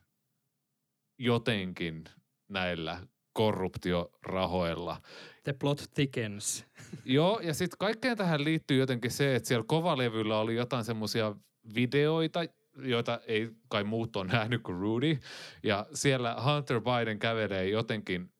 [1.17, 2.03] jotenkin
[2.47, 5.01] näillä korruptiorahoilla.
[5.43, 6.65] The plot thickens.
[7.05, 11.35] Joo, ja sitten kaikkeen tähän liittyy jotenkin se, että siellä kovalevyllä oli jotain semmoisia
[11.75, 12.39] videoita,
[12.77, 15.17] joita ei kai muut on nähnyt kuin Rudy.
[15.63, 18.31] Ja siellä Hunter Biden kävelee jotenkin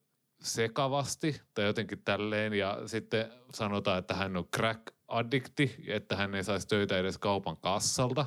[0.42, 6.68] sekavasti tai jotenkin tälleen ja sitten sanotaan, että hän on crack-addikti, että hän ei saisi
[6.68, 8.26] töitä edes kaupan kassalta.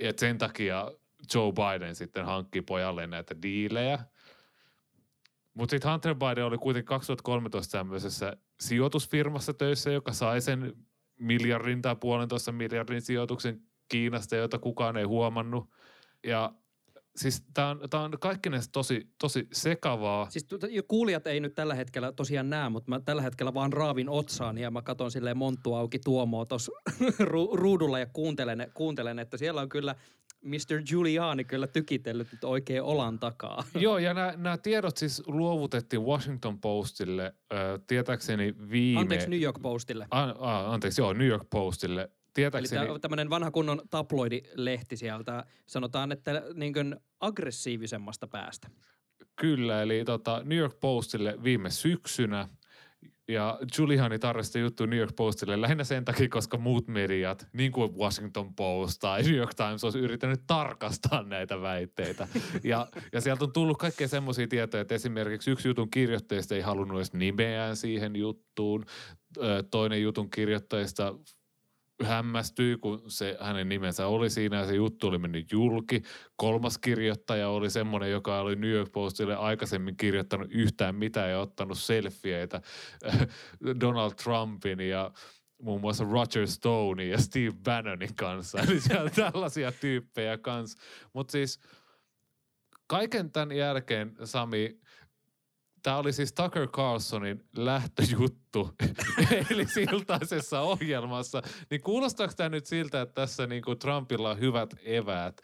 [0.00, 0.92] Ja sen takia
[1.34, 3.98] Joe Biden sitten hankki pojalle näitä diilejä–
[5.56, 10.74] mutta sitten Hunter Biden oli kuitenkin 2013 tämmöisessä sijoitusfirmassa töissä, joka sai sen
[11.20, 15.70] miljardin tai puolentoista miljardin sijoituksen Kiinasta, jota kukaan ei huomannut.
[16.26, 16.52] Ja
[17.16, 20.30] siis tämä on, on kaikkinensa tosi, tosi sekavaa.
[20.30, 20.46] Siis
[20.88, 24.70] kuulijat ei nyt tällä hetkellä tosiaan näe, mutta mä tällä hetkellä vaan raavin otsaan ja
[24.70, 26.72] mä katson silleen monttu auki tuomoa tuossa
[27.52, 29.94] ruudulla ja kuuntelen, kuuntelen, että siellä on kyllä
[30.44, 30.82] Mr.
[30.88, 33.64] Giuliani kyllä tykitellyt nyt oikein olan takaa.
[33.74, 39.00] Joo, ja nämä tiedot siis luovutettiin Washington Postille, äh, tietääkseni viime...
[39.00, 40.06] Anteeksi, New York Postille.
[40.10, 42.10] A, a, anteeksi, joo, New York Postille.
[42.34, 42.86] Tietääkseni...
[42.86, 48.68] Eli tämmöinen vanha kunnon tabloidilehti sieltä, sanotaan, että niin kuin aggressiivisemmasta päästä.
[49.36, 52.48] Kyllä, eli tota, New York Postille viime syksynä–
[53.28, 57.96] ja Giuliani tarjosi juttu New York Postille lähinnä sen takia, koska muut mediat, niin kuin
[57.96, 62.28] Washington Post tai New York Times, olisi yrittänyt tarkastaa näitä väitteitä.
[62.64, 66.98] Ja, ja sieltä on tullut kaikkea semmoisia tietoja, että esimerkiksi yksi jutun kirjoittajista ei halunnut
[66.98, 68.84] edes nimeään siihen juttuun.
[69.70, 71.14] Toinen jutun kirjoittajista
[72.04, 76.02] hämmästyi, kun se hänen nimensä oli siinä ja se juttu oli mennyt julki.
[76.36, 81.78] Kolmas kirjoittaja oli semmoinen, joka oli New York Postille aikaisemmin kirjoittanut yhtään mitään ja ottanut
[81.78, 82.60] selfieitä
[83.80, 85.10] Donald Trumpin ja
[85.62, 88.58] muun muassa Roger Stone ja Steve Bannonin kanssa.
[88.68, 90.78] Eli siellä tällaisia tyyppejä kanssa.
[91.12, 91.60] Mutta siis
[92.86, 94.80] kaiken tämän jälkeen, Sami,
[95.86, 98.70] Tämä oli siis Tucker Carlsonin lähtöjuttu
[99.50, 101.42] eli siltaisessa ohjelmassa.
[101.70, 105.40] Niin kuulostaako tämä nyt siltä, että tässä niinku Trumpilla on hyvät eväät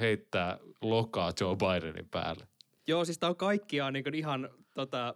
[0.00, 2.46] heittää lokaa Joe Bidenin päälle?
[2.86, 5.14] Joo, siis tämä on kaikkiaan niin ihan tota,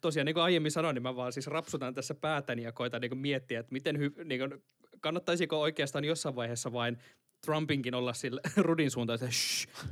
[0.00, 3.18] tosiaan niin kuin aiemmin sanoin, niin mä vaan siis rapsutan tässä päätäni ja koitan niin
[3.18, 4.64] miettiä, että miten hy, niin kuin,
[5.00, 6.98] kannattaisiko oikeastaan jossain vaiheessa vain
[7.46, 9.28] Trumpinkin olla sille rudin suuntaan, että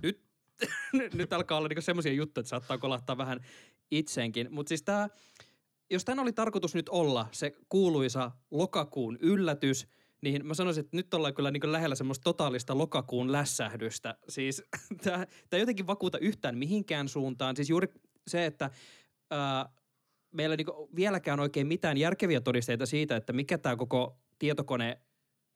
[0.03, 0.21] nyt,
[1.15, 3.41] nyt alkaa olla niin semmoisia juttuja, että saattaa kolahtaa vähän
[3.99, 4.49] itseenkin.
[4.51, 5.09] Mutta siis tämä,
[5.91, 9.87] jos tämän oli tarkoitus nyt olla se kuuluisa lokakuun yllätys,
[10.23, 14.15] niin mä sanoisin, että nyt ollaan kyllä niin lähellä semmoista totaalista lokakuun lässähdystä.
[14.29, 14.63] Siis
[15.51, 17.57] tämä jotenkin vakuuta yhtään mihinkään suuntaan.
[17.57, 17.89] Siis juuri
[18.29, 18.71] se, että
[19.31, 19.69] ää,
[20.31, 25.01] meillä ei niin vieläkään oikein mitään järkeviä todisteita siitä, että mikä tämä koko tietokone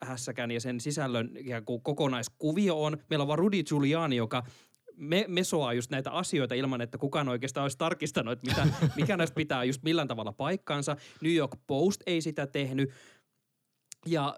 [0.03, 2.98] hässäkään ja sen sisällön ikään kuin kokonaiskuvio on.
[3.11, 4.42] Meillä on vaan Rudy Giuliani, joka
[4.98, 8.66] me, mesoaa just näitä asioita ilman, että kukaan oikeastaan olisi tarkistanut, että mitä,
[9.00, 10.96] mikä näistä pitää just millään tavalla paikkaansa.
[11.20, 12.90] New York Post ei sitä tehnyt.
[14.06, 14.37] Ja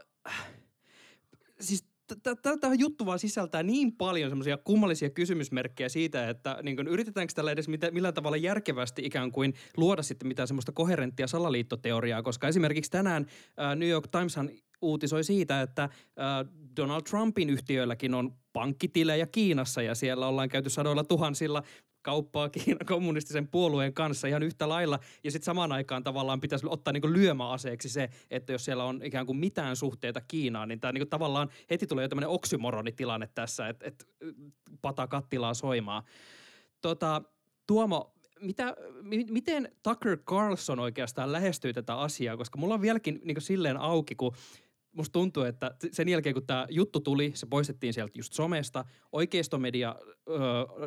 [1.60, 1.90] siis
[2.42, 7.52] tämä juttu vaan sisältää niin paljon semmoisia kummallisia kysymysmerkkejä siitä, että niin kun, yritetäänkö tällä
[7.52, 12.90] edes mitä, millään tavalla järkevästi ikään kuin luoda sitten mitään semmoista koherenttia salaliittoteoriaa, koska esimerkiksi
[12.90, 13.26] tänään
[13.60, 14.50] äh, New York Timeshan
[14.82, 15.88] uutisoi siitä, että
[16.76, 21.62] Donald Trumpin yhtiöilläkin on pankkitilejä Kiinassa ja siellä ollaan käyty sadoilla tuhansilla
[22.02, 24.98] kauppaa Kiinan kommunistisen puolueen kanssa ihan yhtä lailla.
[25.24, 29.26] Ja sitten samaan aikaan tavallaan pitäisi ottaa niinku lyömäaseeksi se, että jos siellä on ikään
[29.26, 33.86] kuin mitään suhteita Kiinaan, niin tämä niinku tavallaan heti tulee jo tämmöinen oksymoronitilanne tässä, että
[33.86, 34.08] et
[34.82, 36.02] pata kattilaa soimaa.
[36.80, 37.22] Tota,
[37.66, 43.40] Tuomo, mitä, m- miten Tucker Carlson oikeastaan lähestyy tätä asiaa, koska mulla on vieläkin niin
[43.40, 44.34] silleen auki, kun
[44.92, 49.96] musta tuntuu, että sen jälkeen kun tämä juttu tuli, se poistettiin sieltä just somesta, oikeistomedia
[50.28, 50.38] öö,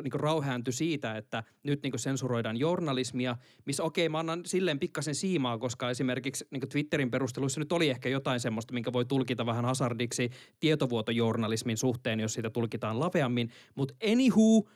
[0.02, 5.14] niin rauhääntyi siitä, että nyt niin sensuroidaan journalismia, missä okei, okay, mä annan silleen pikkasen
[5.14, 9.64] siimaa, koska esimerkiksi niin Twitterin perusteluissa nyt oli ehkä jotain semmoista, minkä voi tulkita vähän
[9.64, 13.50] hazardiksi tietovuotojournalismin suhteen, jos sitä tulkitaan laveammin.
[13.74, 14.68] Mutta anywho,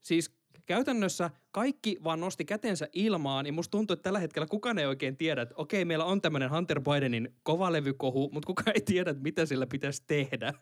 [0.00, 0.35] siis
[0.66, 5.16] käytännössä kaikki vaan nosti kätensä ilmaan, ja musta tuntuu, että tällä hetkellä kukaan ei oikein
[5.16, 9.46] tiedä, että okei, meillä on tämmöinen Hunter Bidenin kovalevykohu, mutta kukaan ei tiedä, että mitä
[9.46, 10.52] sillä pitäisi tehdä.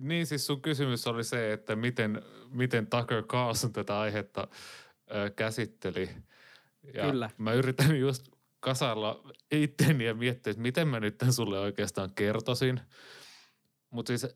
[0.00, 4.48] Niin, siis sun kysymys oli se, että miten, miten Tucker Carlson tätä aihetta
[5.10, 6.10] ö, käsitteli.
[6.94, 7.30] Ja Kyllä.
[7.38, 8.28] Mä yritän just
[8.60, 12.80] kasalla itteeni ja miettiä, että miten mä nyt tämän sulle oikeastaan kertoisin.
[13.90, 14.34] Mutta siis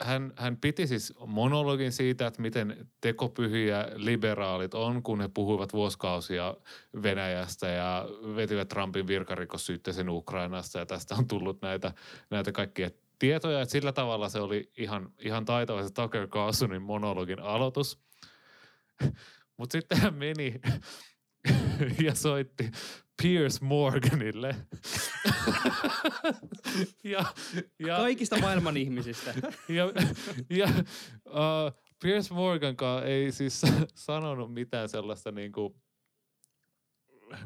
[0.00, 6.56] hän, hän piti siis monologin siitä, että miten tekopyhiä liberaalit on, kun he puhuivat vuosikausia
[7.02, 11.92] Venäjästä ja vetivät Trumpin virkarikossyytteisen Ukrainasta ja tästä on tullut näitä,
[12.30, 17.40] näitä kaikkia tietoja, että sillä tavalla se oli ihan, ihan taitava se Tucker Carlsonin monologin
[17.40, 17.98] aloitus.
[19.56, 20.60] Mutta sitten hän meni
[22.04, 22.70] ja soitti
[23.22, 24.56] Piers Morganille.
[27.04, 27.24] ja,
[27.86, 29.34] ja, Kaikista maailman ihmisistä.
[29.68, 29.84] ja
[30.50, 30.66] ja
[31.26, 33.62] uh, Piers Morgankaan ei siis
[33.94, 35.74] sanonut mitään sellaista niin kuin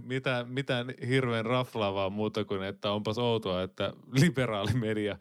[0.03, 5.19] mitään, mitään hirveän raflaavaa muuta kuin, että onpas outoa, että liberaali media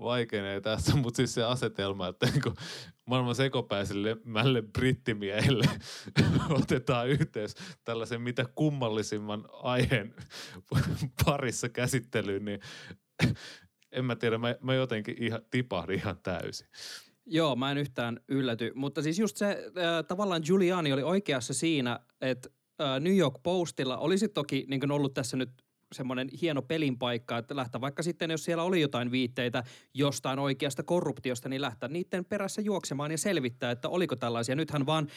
[0.00, 2.56] vaikenee tässä, mutta siis se asetelma, että niin
[3.12, 5.64] maailman sekopäiselle mälle brittimiehelle
[6.62, 10.14] otetaan yhteys tällaisen mitä kummallisimman aiheen
[11.24, 12.60] parissa käsittelyyn, niin
[13.92, 16.66] en mä tiedä, mä, mä jotenkin ihan, tipahdin ihan täysin.
[17.26, 18.72] Joo, mä en yhtään ylläty.
[18.74, 22.48] Mutta siis just se, äh, tavallaan Giuliani oli oikeassa siinä, että
[23.00, 25.61] New York Postilla olisi toki niin ollut tässä nyt
[25.92, 30.82] semmoinen hieno pelin paikka, että lähteä vaikka sitten, jos siellä oli jotain viitteitä jostain oikeasta
[30.82, 34.54] korruptiosta, niin lähteä niiden perässä juoksemaan ja selvittää, että oliko tällaisia.
[34.54, 35.08] Nythän vaan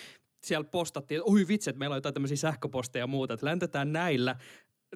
[0.43, 3.93] siellä postattiin, että oi vitsi, että meillä on jotain tämmöisiä sähköposteja ja muuta, että läntetään
[3.93, 4.35] näillä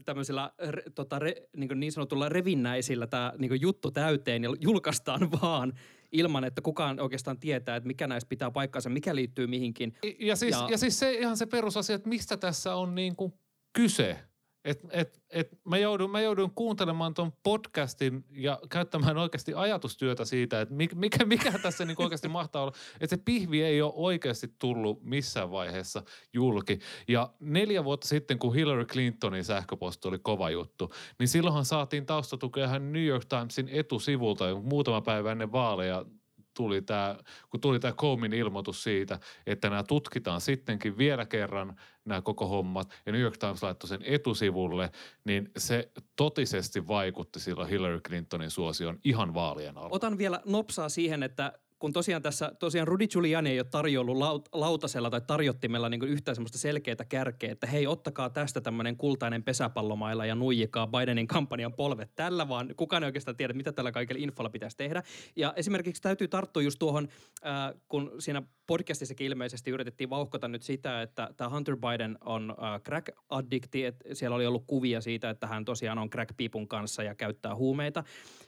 [0.05, 0.51] tämmöisillä
[0.95, 5.73] tota, re, niin, niin sanotulla revinnäisillä tämä niin juttu täyteen ja julkaistaan vaan
[6.11, 9.93] ilman, että kukaan oikeastaan tietää, että mikä näistä pitää paikkansa, mikä liittyy mihinkin.
[10.19, 13.33] Ja siis, ja, ja siis se ihan se perusasia, että mistä tässä on niin kuin
[13.73, 14.17] kyse.
[14.65, 20.61] Et, et, et mä, joudun, mä joudun kuuntelemaan tuon podcastin ja käyttämään oikeasti ajatustyötä siitä,
[20.61, 22.73] että mikä, mikä tässä niin oikeasti mahtaa olla.
[23.01, 26.79] Että se pihvi ei ole oikeasti tullut missään vaiheessa julki.
[27.07, 32.79] Ja neljä vuotta sitten, kun Hillary Clintonin sähköposti oli kova juttu, niin silloinhan saatiin taustatukea
[32.79, 36.05] New York Timesin etusivulta muutama päivä ennen vaaleja
[36.53, 37.15] tuli tämä,
[37.49, 42.89] kun tuli tämä Combin ilmoitus siitä, että nämä tutkitaan sittenkin vielä kerran nämä koko hommat,
[43.05, 44.91] ja New York Times laittoi sen etusivulle,
[45.23, 49.89] niin se totisesti vaikutti silloin Hillary Clintonin suosion ihan vaalien alla.
[49.91, 54.49] Otan vielä nopsaa siihen, että kun tosiaan tässä, tosiaan Rudy Giuliani ei ole tarjollut laut,
[54.53, 60.25] lautasella tai tarjottimella niin yhtään semmoista selkeää kärkeä, että hei, ottakaa tästä tämmöinen kultainen pesäpallomailla
[60.25, 64.49] ja nuijikaa Bidenin kampanjan polvet tällä, vaan kukaan ei oikeastaan tiedä, mitä tällä kaikella infolla
[64.49, 65.03] pitäisi tehdä.
[65.35, 67.07] Ja esimerkiksi täytyy tarttua just tuohon,
[67.45, 72.81] äh, kun siinä podcastissakin ilmeisesti yritettiin vauhkota nyt sitä, että tämä Hunter Biden on äh,
[72.81, 77.55] crack-addikti, että siellä oli ollut kuvia siitä, että hän tosiaan on crack-piipun kanssa ja käyttää
[77.55, 78.03] huumeita,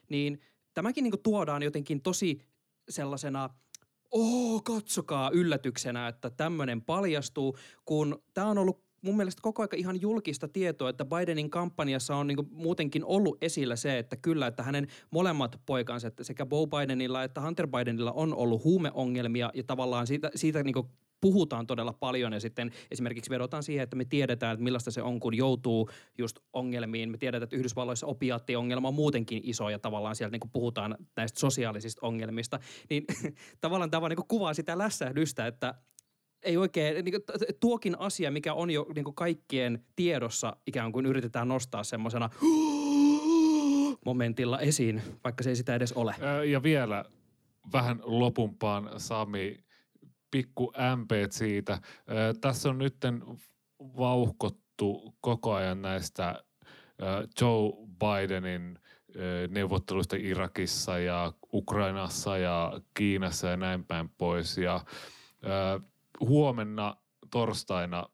[0.10, 0.40] niin
[0.74, 2.51] tämäkin niin tuodaan jotenkin tosi
[2.90, 3.50] sellaisena
[4.12, 10.02] oh, katsokaa yllätyksenä, että tämmöinen paljastuu, kun tämä on ollut mun mielestä koko ajan ihan
[10.02, 14.88] julkista tietoa, että Bidenin kampanjassa on niinku muutenkin ollut esillä se, että kyllä, että hänen
[15.12, 20.32] molemmat poikansa, että sekä Bo Bidenilla että Hunter Bidenilla on ollut huumeongelmia ja tavallaan siitä,
[20.36, 20.90] siitä niinku
[21.22, 25.20] puhutaan todella paljon ja sitten esimerkiksi vedotaan siihen, että me tiedetään, että millaista se on,
[25.20, 27.12] kun joutuu just ongelmiin.
[27.12, 32.08] Me tiedetään, että Yhdysvalloissa opiaattiongelma on muutenkin iso ja tavallaan sieltä niin puhutaan näistä sosiaalisista
[32.08, 32.60] ongelmista.
[32.90, 33.04] Niin
[33.62, 35.74] tavallaan tämä niin kuvaa sitä lässähdystä, että
[36.44, 41.06] ei oikein, niin kuin, tuokin asia, mikä on jo niin kuin kaikkien tiedossa, ikään kuin
[41.06, 42.30] yritetään nostaa semmoisena
[44.06, 46.16] momentilla esiin, vaikka se ei sitä edes ole.
[46.46, 47.06] Ja vielä
[47.74, 49.64] vähän lopumpaan Sami,
[50.32, 51.80] pikku ämpeet siitä.
[52.42, 52.96] Tässä on nyt
[53.80, 56.44] vauhkottu koko ajan näistä
[57.42, 58.80] Joe Bidenin
[59.50, 64.58] neuvotteluista Irakissa ja Ukrainassa ja Kiinassa ja näin päin pois.
[64.58, 64.86] Ja
[66.20, 66.96] huomenna
[67.32, 68.10] torstaina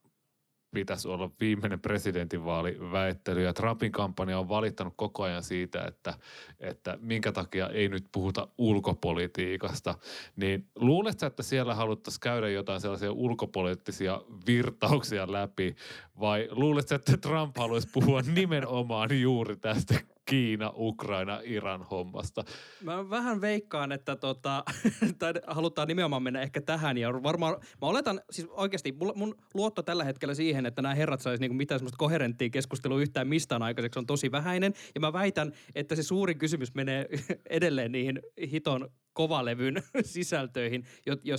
[0.74, 6.14] pitäisi olla viimeinen presidentinvaaliväittely ja Trumpin kampanja on valittanut koko ajan siitä, että,
[6.60, 9.96] että minkä takia ei nyt puhuta ulkopolitiikasta.
[10.36, 15.76] Niin luuletko, että siellä haluttaisiin käydä jotain sellaisia ulkopoliittisia virtauksia läpi
[16.20, 22.44] vai luuletko, että Trump haluaisi puhua nimenomaan juuri tästä Kiina, Ukraina, Iran hommasta.
[22.84, 24.64] Mä vähän veikkaan, että tota,
[25.20, 26.98] tai halutaan nimenomaan mennä ehkä tähän.
[26.98, 31.42] Ja varmaan, mä oletan, siis oikeasti mun, luotto tällä hetkellä siihen, että nämä herrat saisi
[31.42, 34.74] niinku mitään semmoista koherenttia keskustelua yhtään mistään aikaiseksi on tosi vähäinen.
[34.96, 37.10] Ja mä väitän, että se suurin kysymys menee
[37.50, 40.84] edelleen niihin hiton kovalevyn sisältöihin,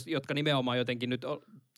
[0.07, 1.24] jotka nimenomaan jotenkin nyt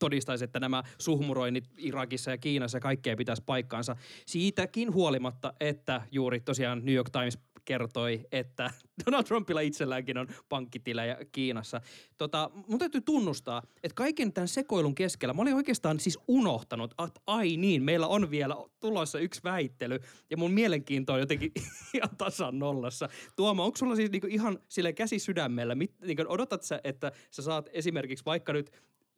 [0.00, 3.96] todistaisi, että nämä suhmuroinnit Irakissa ja Kiinassa ja kaikkea pitäisi paikkaansa.
[4.26, 8.70] Siitäkin huolimatta, että juuri tosiaan New York Times kertoi, että
[9.06, 11.80] Donald Trumpilla itselläänkin on pankkitilejä Kiinassa.
[12.18, 17.20] Tota, mun täytyy tunnustaa, että kaiken tämän sekoilun keskellä mä olin oikeastaan siis unohtanut, että
[17.26, 19.98] ai niin, meillä on vielä tulossa yksi väittely
[20.30, 21.52] ja mun mielenkiinto on jotenkin
[21.94, 23.08] ihan tasan nollassa.
[23.36, 27.42] Tuoma, onko sulla siis niinku ihan sille käsi sydämellä, mit, niinku odotat sä, että sä
[27.42, 28.70] saat esimerkiksi vaikka nyt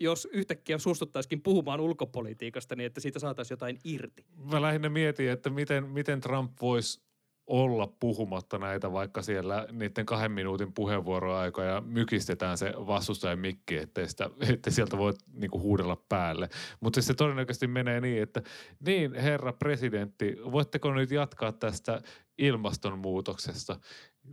[0.02, 4.24] jos yhtäkkiä suostuttaisikin puhumaan ulkopolitiikasta, niin että siitä saataisiin jotain irti.
[4.52, 7.00] Mä lähinnä mietin, että miten, miten Trump voisi
[7.46, 14.30] olla puhumatta näitä vaikka siellä niiden kahden minuutin puheenvuoroaikoja mykistetään se vastustajan mikki, ettei, sitä,
[14.52, 16.48] ettei sieltä voi niinku huudella päälle.
[16.80, 18.42] Mutta se todennäköisesti menee niin, että
[18.86, 22.02] niin herra presidentti, voitteko nyt jatkaa tästä
[22.38, 23.80] ilmastonmuutoksesta?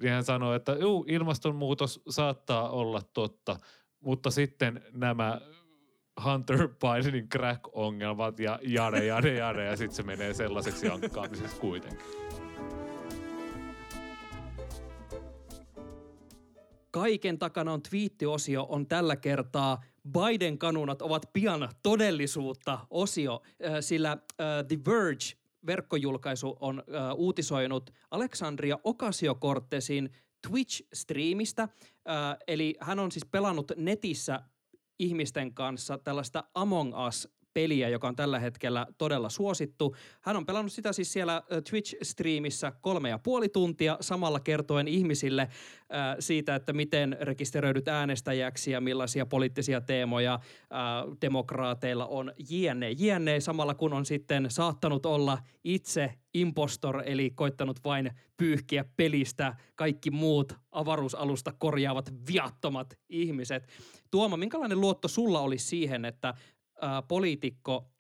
[0.01, 3.60] Niin hän sanoi, että juu, ilmastonmuutos saattaa olla totta,
[3.99, 5.41] mutta sitten nämä
[6.25, 12.05] Hunter Bidenin crack-ongelmat ja jade, jade, jade, ja sitten se menee sellaiseksi jankkaamiseksi kuitenkin.
[16.91, 23.41] Kaiken takana on twiittiosio on tällä kertaa Biden-kanunat ovat pian todellisuutta osio,
[23.79, 24.17] sillä
[24.67, 25.25] The Verge
[25.65, 26.84] verkkojulkaisu on
[27.15, 30.10] uutisoinut Alexandria Ocasio-Cortezin
[30.47, 31.63] Twitch-striimistä.
[31.63, 34.41] Uh, eli hän on siis pelannut netissä
[34.99, 39.95] ihmisten kanssa tällaista Among Us peliä, joka on tällä hetkellä todella suosittu.
[40.21, 45.49] Hän on pelannut sitä siis siellä Twitch-striimissä kolme ja puoli tuntia samalla kertoen ihmisille äh,
[46.19, 50.39] siitä, että miten rekisteröidyt äänestäjäksi ja millaisia poliittisia teemoja äh,
[51.21, 52.91] demokraateilla on jne.
[52.91, 53.39] jne.
[53.39, 60.53] Samalla kun on sitten saattanut olla itse impostor, eli koittanut vain pyyhkiä pelistä kaikki muut
[60.71, 63.67] avaruusalusta korjaavat viattomat ihmiset.
[64.12, 66.33] Tuoma, minkälainen luotto sulla olisi siihen, että
[66.83, 67.91] äh, poliitikko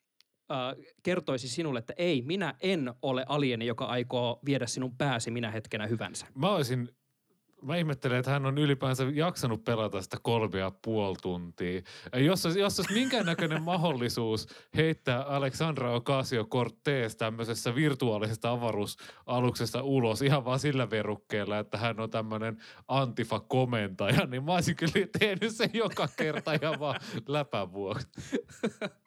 [0.51, 0.57] äh,
[1.03, 5.87] kertoisi sinulle, että ei, minä en ole alieni, joka aikoo viedä sinun pääsi minä hetkenä
[5.87, 6.27] hyvänsä?
[6.35, 6.89] Mä olisin
[7.61, 11.81] Mä ihmettelen, että hän on ylipäänsä jaksanut pelata sitä kolme ja puoli tuntia.
[12.15, 20.59] Jos olisi, jos olisi minkäännäköinen mahdollisuus heittää Alexandra Ocasio-Cortez tämmöisessä virtuaalisesta avaruusaluksesta ulos ihan vaan
[20.59, 22.57] sillä verukkeella, että hän on tämmöinen
[22.87, 28.07] antifa-komentaja, niin mä olisin kyllä tehnyt sen joka kerta ihan vaan läpän vuoksi.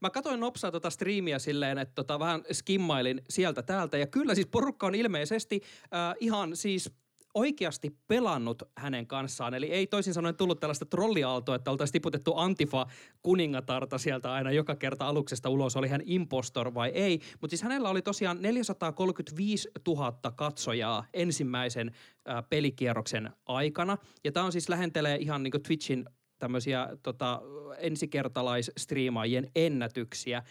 [0.00, 3.98] Mä katsoin nopsaa tota striimiä silleen, että tota vähän skimmailin sieltä täältä.
[3.98, 6.90] Ja kyllä siis porukka on ilmeisesti äh, ihan siis
[7.36, 9.54] oikeasti pelannut hänen kanssaan.
[9.54, 12.86] Eli ei toisin sanoen tullut tällaista trolliaaltoa, että oltaisiin tiputettu Antifa
[13.22, 17.20] kuningatarta sieltä aina joka kerta aluksesta ulos, oli hän impostor vai ei.
[17.40, 21.90] Mutta siis hänellä oli tosiaan 435 000 katsojaa ensimmäisen
[22.28, 23.98] äh, pelikierroksen aikana.
[24.24, 26.04] Ja tämä on siis lähentelee ihan niin Twitchin
[26.38, 27.42] tämmöisiä tota,
[27.78, 30.42] ensikertalaisstriimaajien ennätyksiä.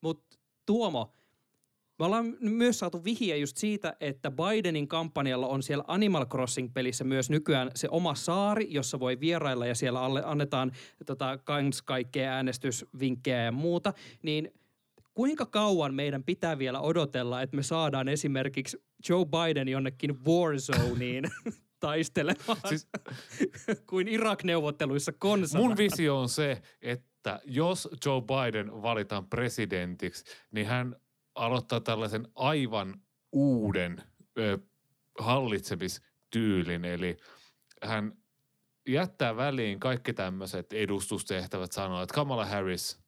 [0.00, 1.12] Mutta Tuomo,
[1.98, 7.30] me ollaan myös saatu vihje just siitä, että Bidenin kampanjalla on siellä Animal Crossing-pelissä myös
[7.30, 10.72] nykyään se oma saari, jossa voi vierailla ja siellä alle annetaan
[11.06, 13.92] tota, kans kaikkea äänestysvinkkejä ja muuta.
[14.22, 14.52] Niin
[15.14, 21.24] kuinka kauan meidän pitää vielä odotella, että me saadaan esimerkiksi Joe Biden jonnekin Warzoneen
[21.80, 22.88] taistelemaan siis,
[23.90, 25.64] kuin Irak-neuvotteluissa konsana.
[25.64, 30.96] Mun visio on se, että jos Joe Biden valitaan presidentiksi, niin hän
[31.38, 33.00] aloittaa tällaisen aivan
[33.32, 34.02] uuden
[34.38, 34.58] ö,
[35.18, 37.16] hallitsemistyylin, eli
[37.82, 38.12] hän
[38.88, 43.00] jättää väliin kaikki tämmöiset edustustehtävät, sanoo, että Kamala Harris,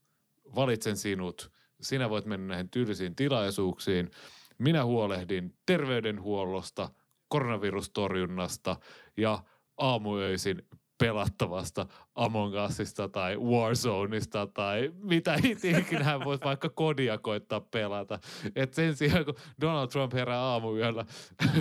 [0.54, 4.10] valitsen sinut, sinä voit mennä näihin tylsiin tilaisuuksiin,
[4.58, 6.90] minä huolehdin terveydenhuollosta,
[7.28, 8.76] koronavirustorjunnasta
[9.16, 9.44] ja
[9.76, 10.62] aamuöisin
[11.00, 15.38] pelattavasta Among Usista tai Warzoneista tai mitä
[15.78, 18.18] ikinä hän voisi vaikka kodia koittaa pelata.
[18.56, 21.04] Et sen sijaan, kun Donald Trump herää aamuyöllä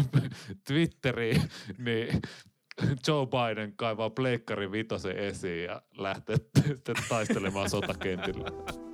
[0.67, 1.41] Twitteriin,
[1.77, 2.21] niin
[3.07, 6.37] Joe Biden kaivaa pleikkari vitosen esiin ja lähtee
[7.09, 8.88] taistelemaan sotakentillä.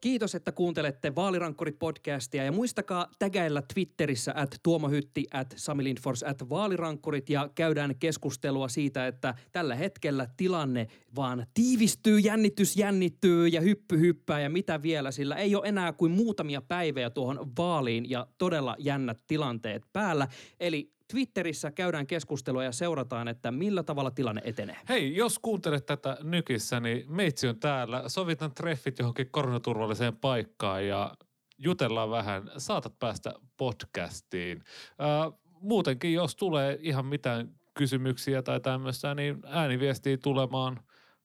[0.00, 7.50] Kiitos, että kuuntelette Vaalirankkurit-podcastia ja muistakaa tägäillä Twitterissä at tuomohytti at samilindfors at vaalirankkurit ja
[7.54, 10.86] käydään keskustelua siitä, että tällä hetkellä tilanne
[11.16, 16.12] vaan tiivistyy, jännitys jännittyy ja hyppy hyppää ja mitä vielä, sillä ei ole enää kuin
[16.12, 20.28] muutamia päiviä tuohon vaaliin ja todella jännät tilanteet päällä.
[20.60, 24.76] Eli Twitterissä käydään keskustelua ja seurataan, että millä tavalla tilanne etenee.
[24.88, 28.08] Hei, jos kuuntelet tätä nykissä, niin meitsi on täällä.
[28.08, 31.14] Sovitan treffit johonkin koronaturvalliseen paikkaan ja
[31.58, 32.50] jutellaan vähän.
[32.56, 34.64] Saatat päästä podcastiin.
[35.00, 40.80] Äh, muutenkin, jos tulee ihan mitään kysymyksiä tai tämmöistä, niin ääniviestii tulemaan.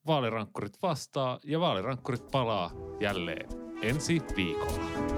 [0.08, 3.50] Vaalirankkurit vastaa ja vaalirankkurit palaa jälleen
[3.82, 5.15] ensi viikolla.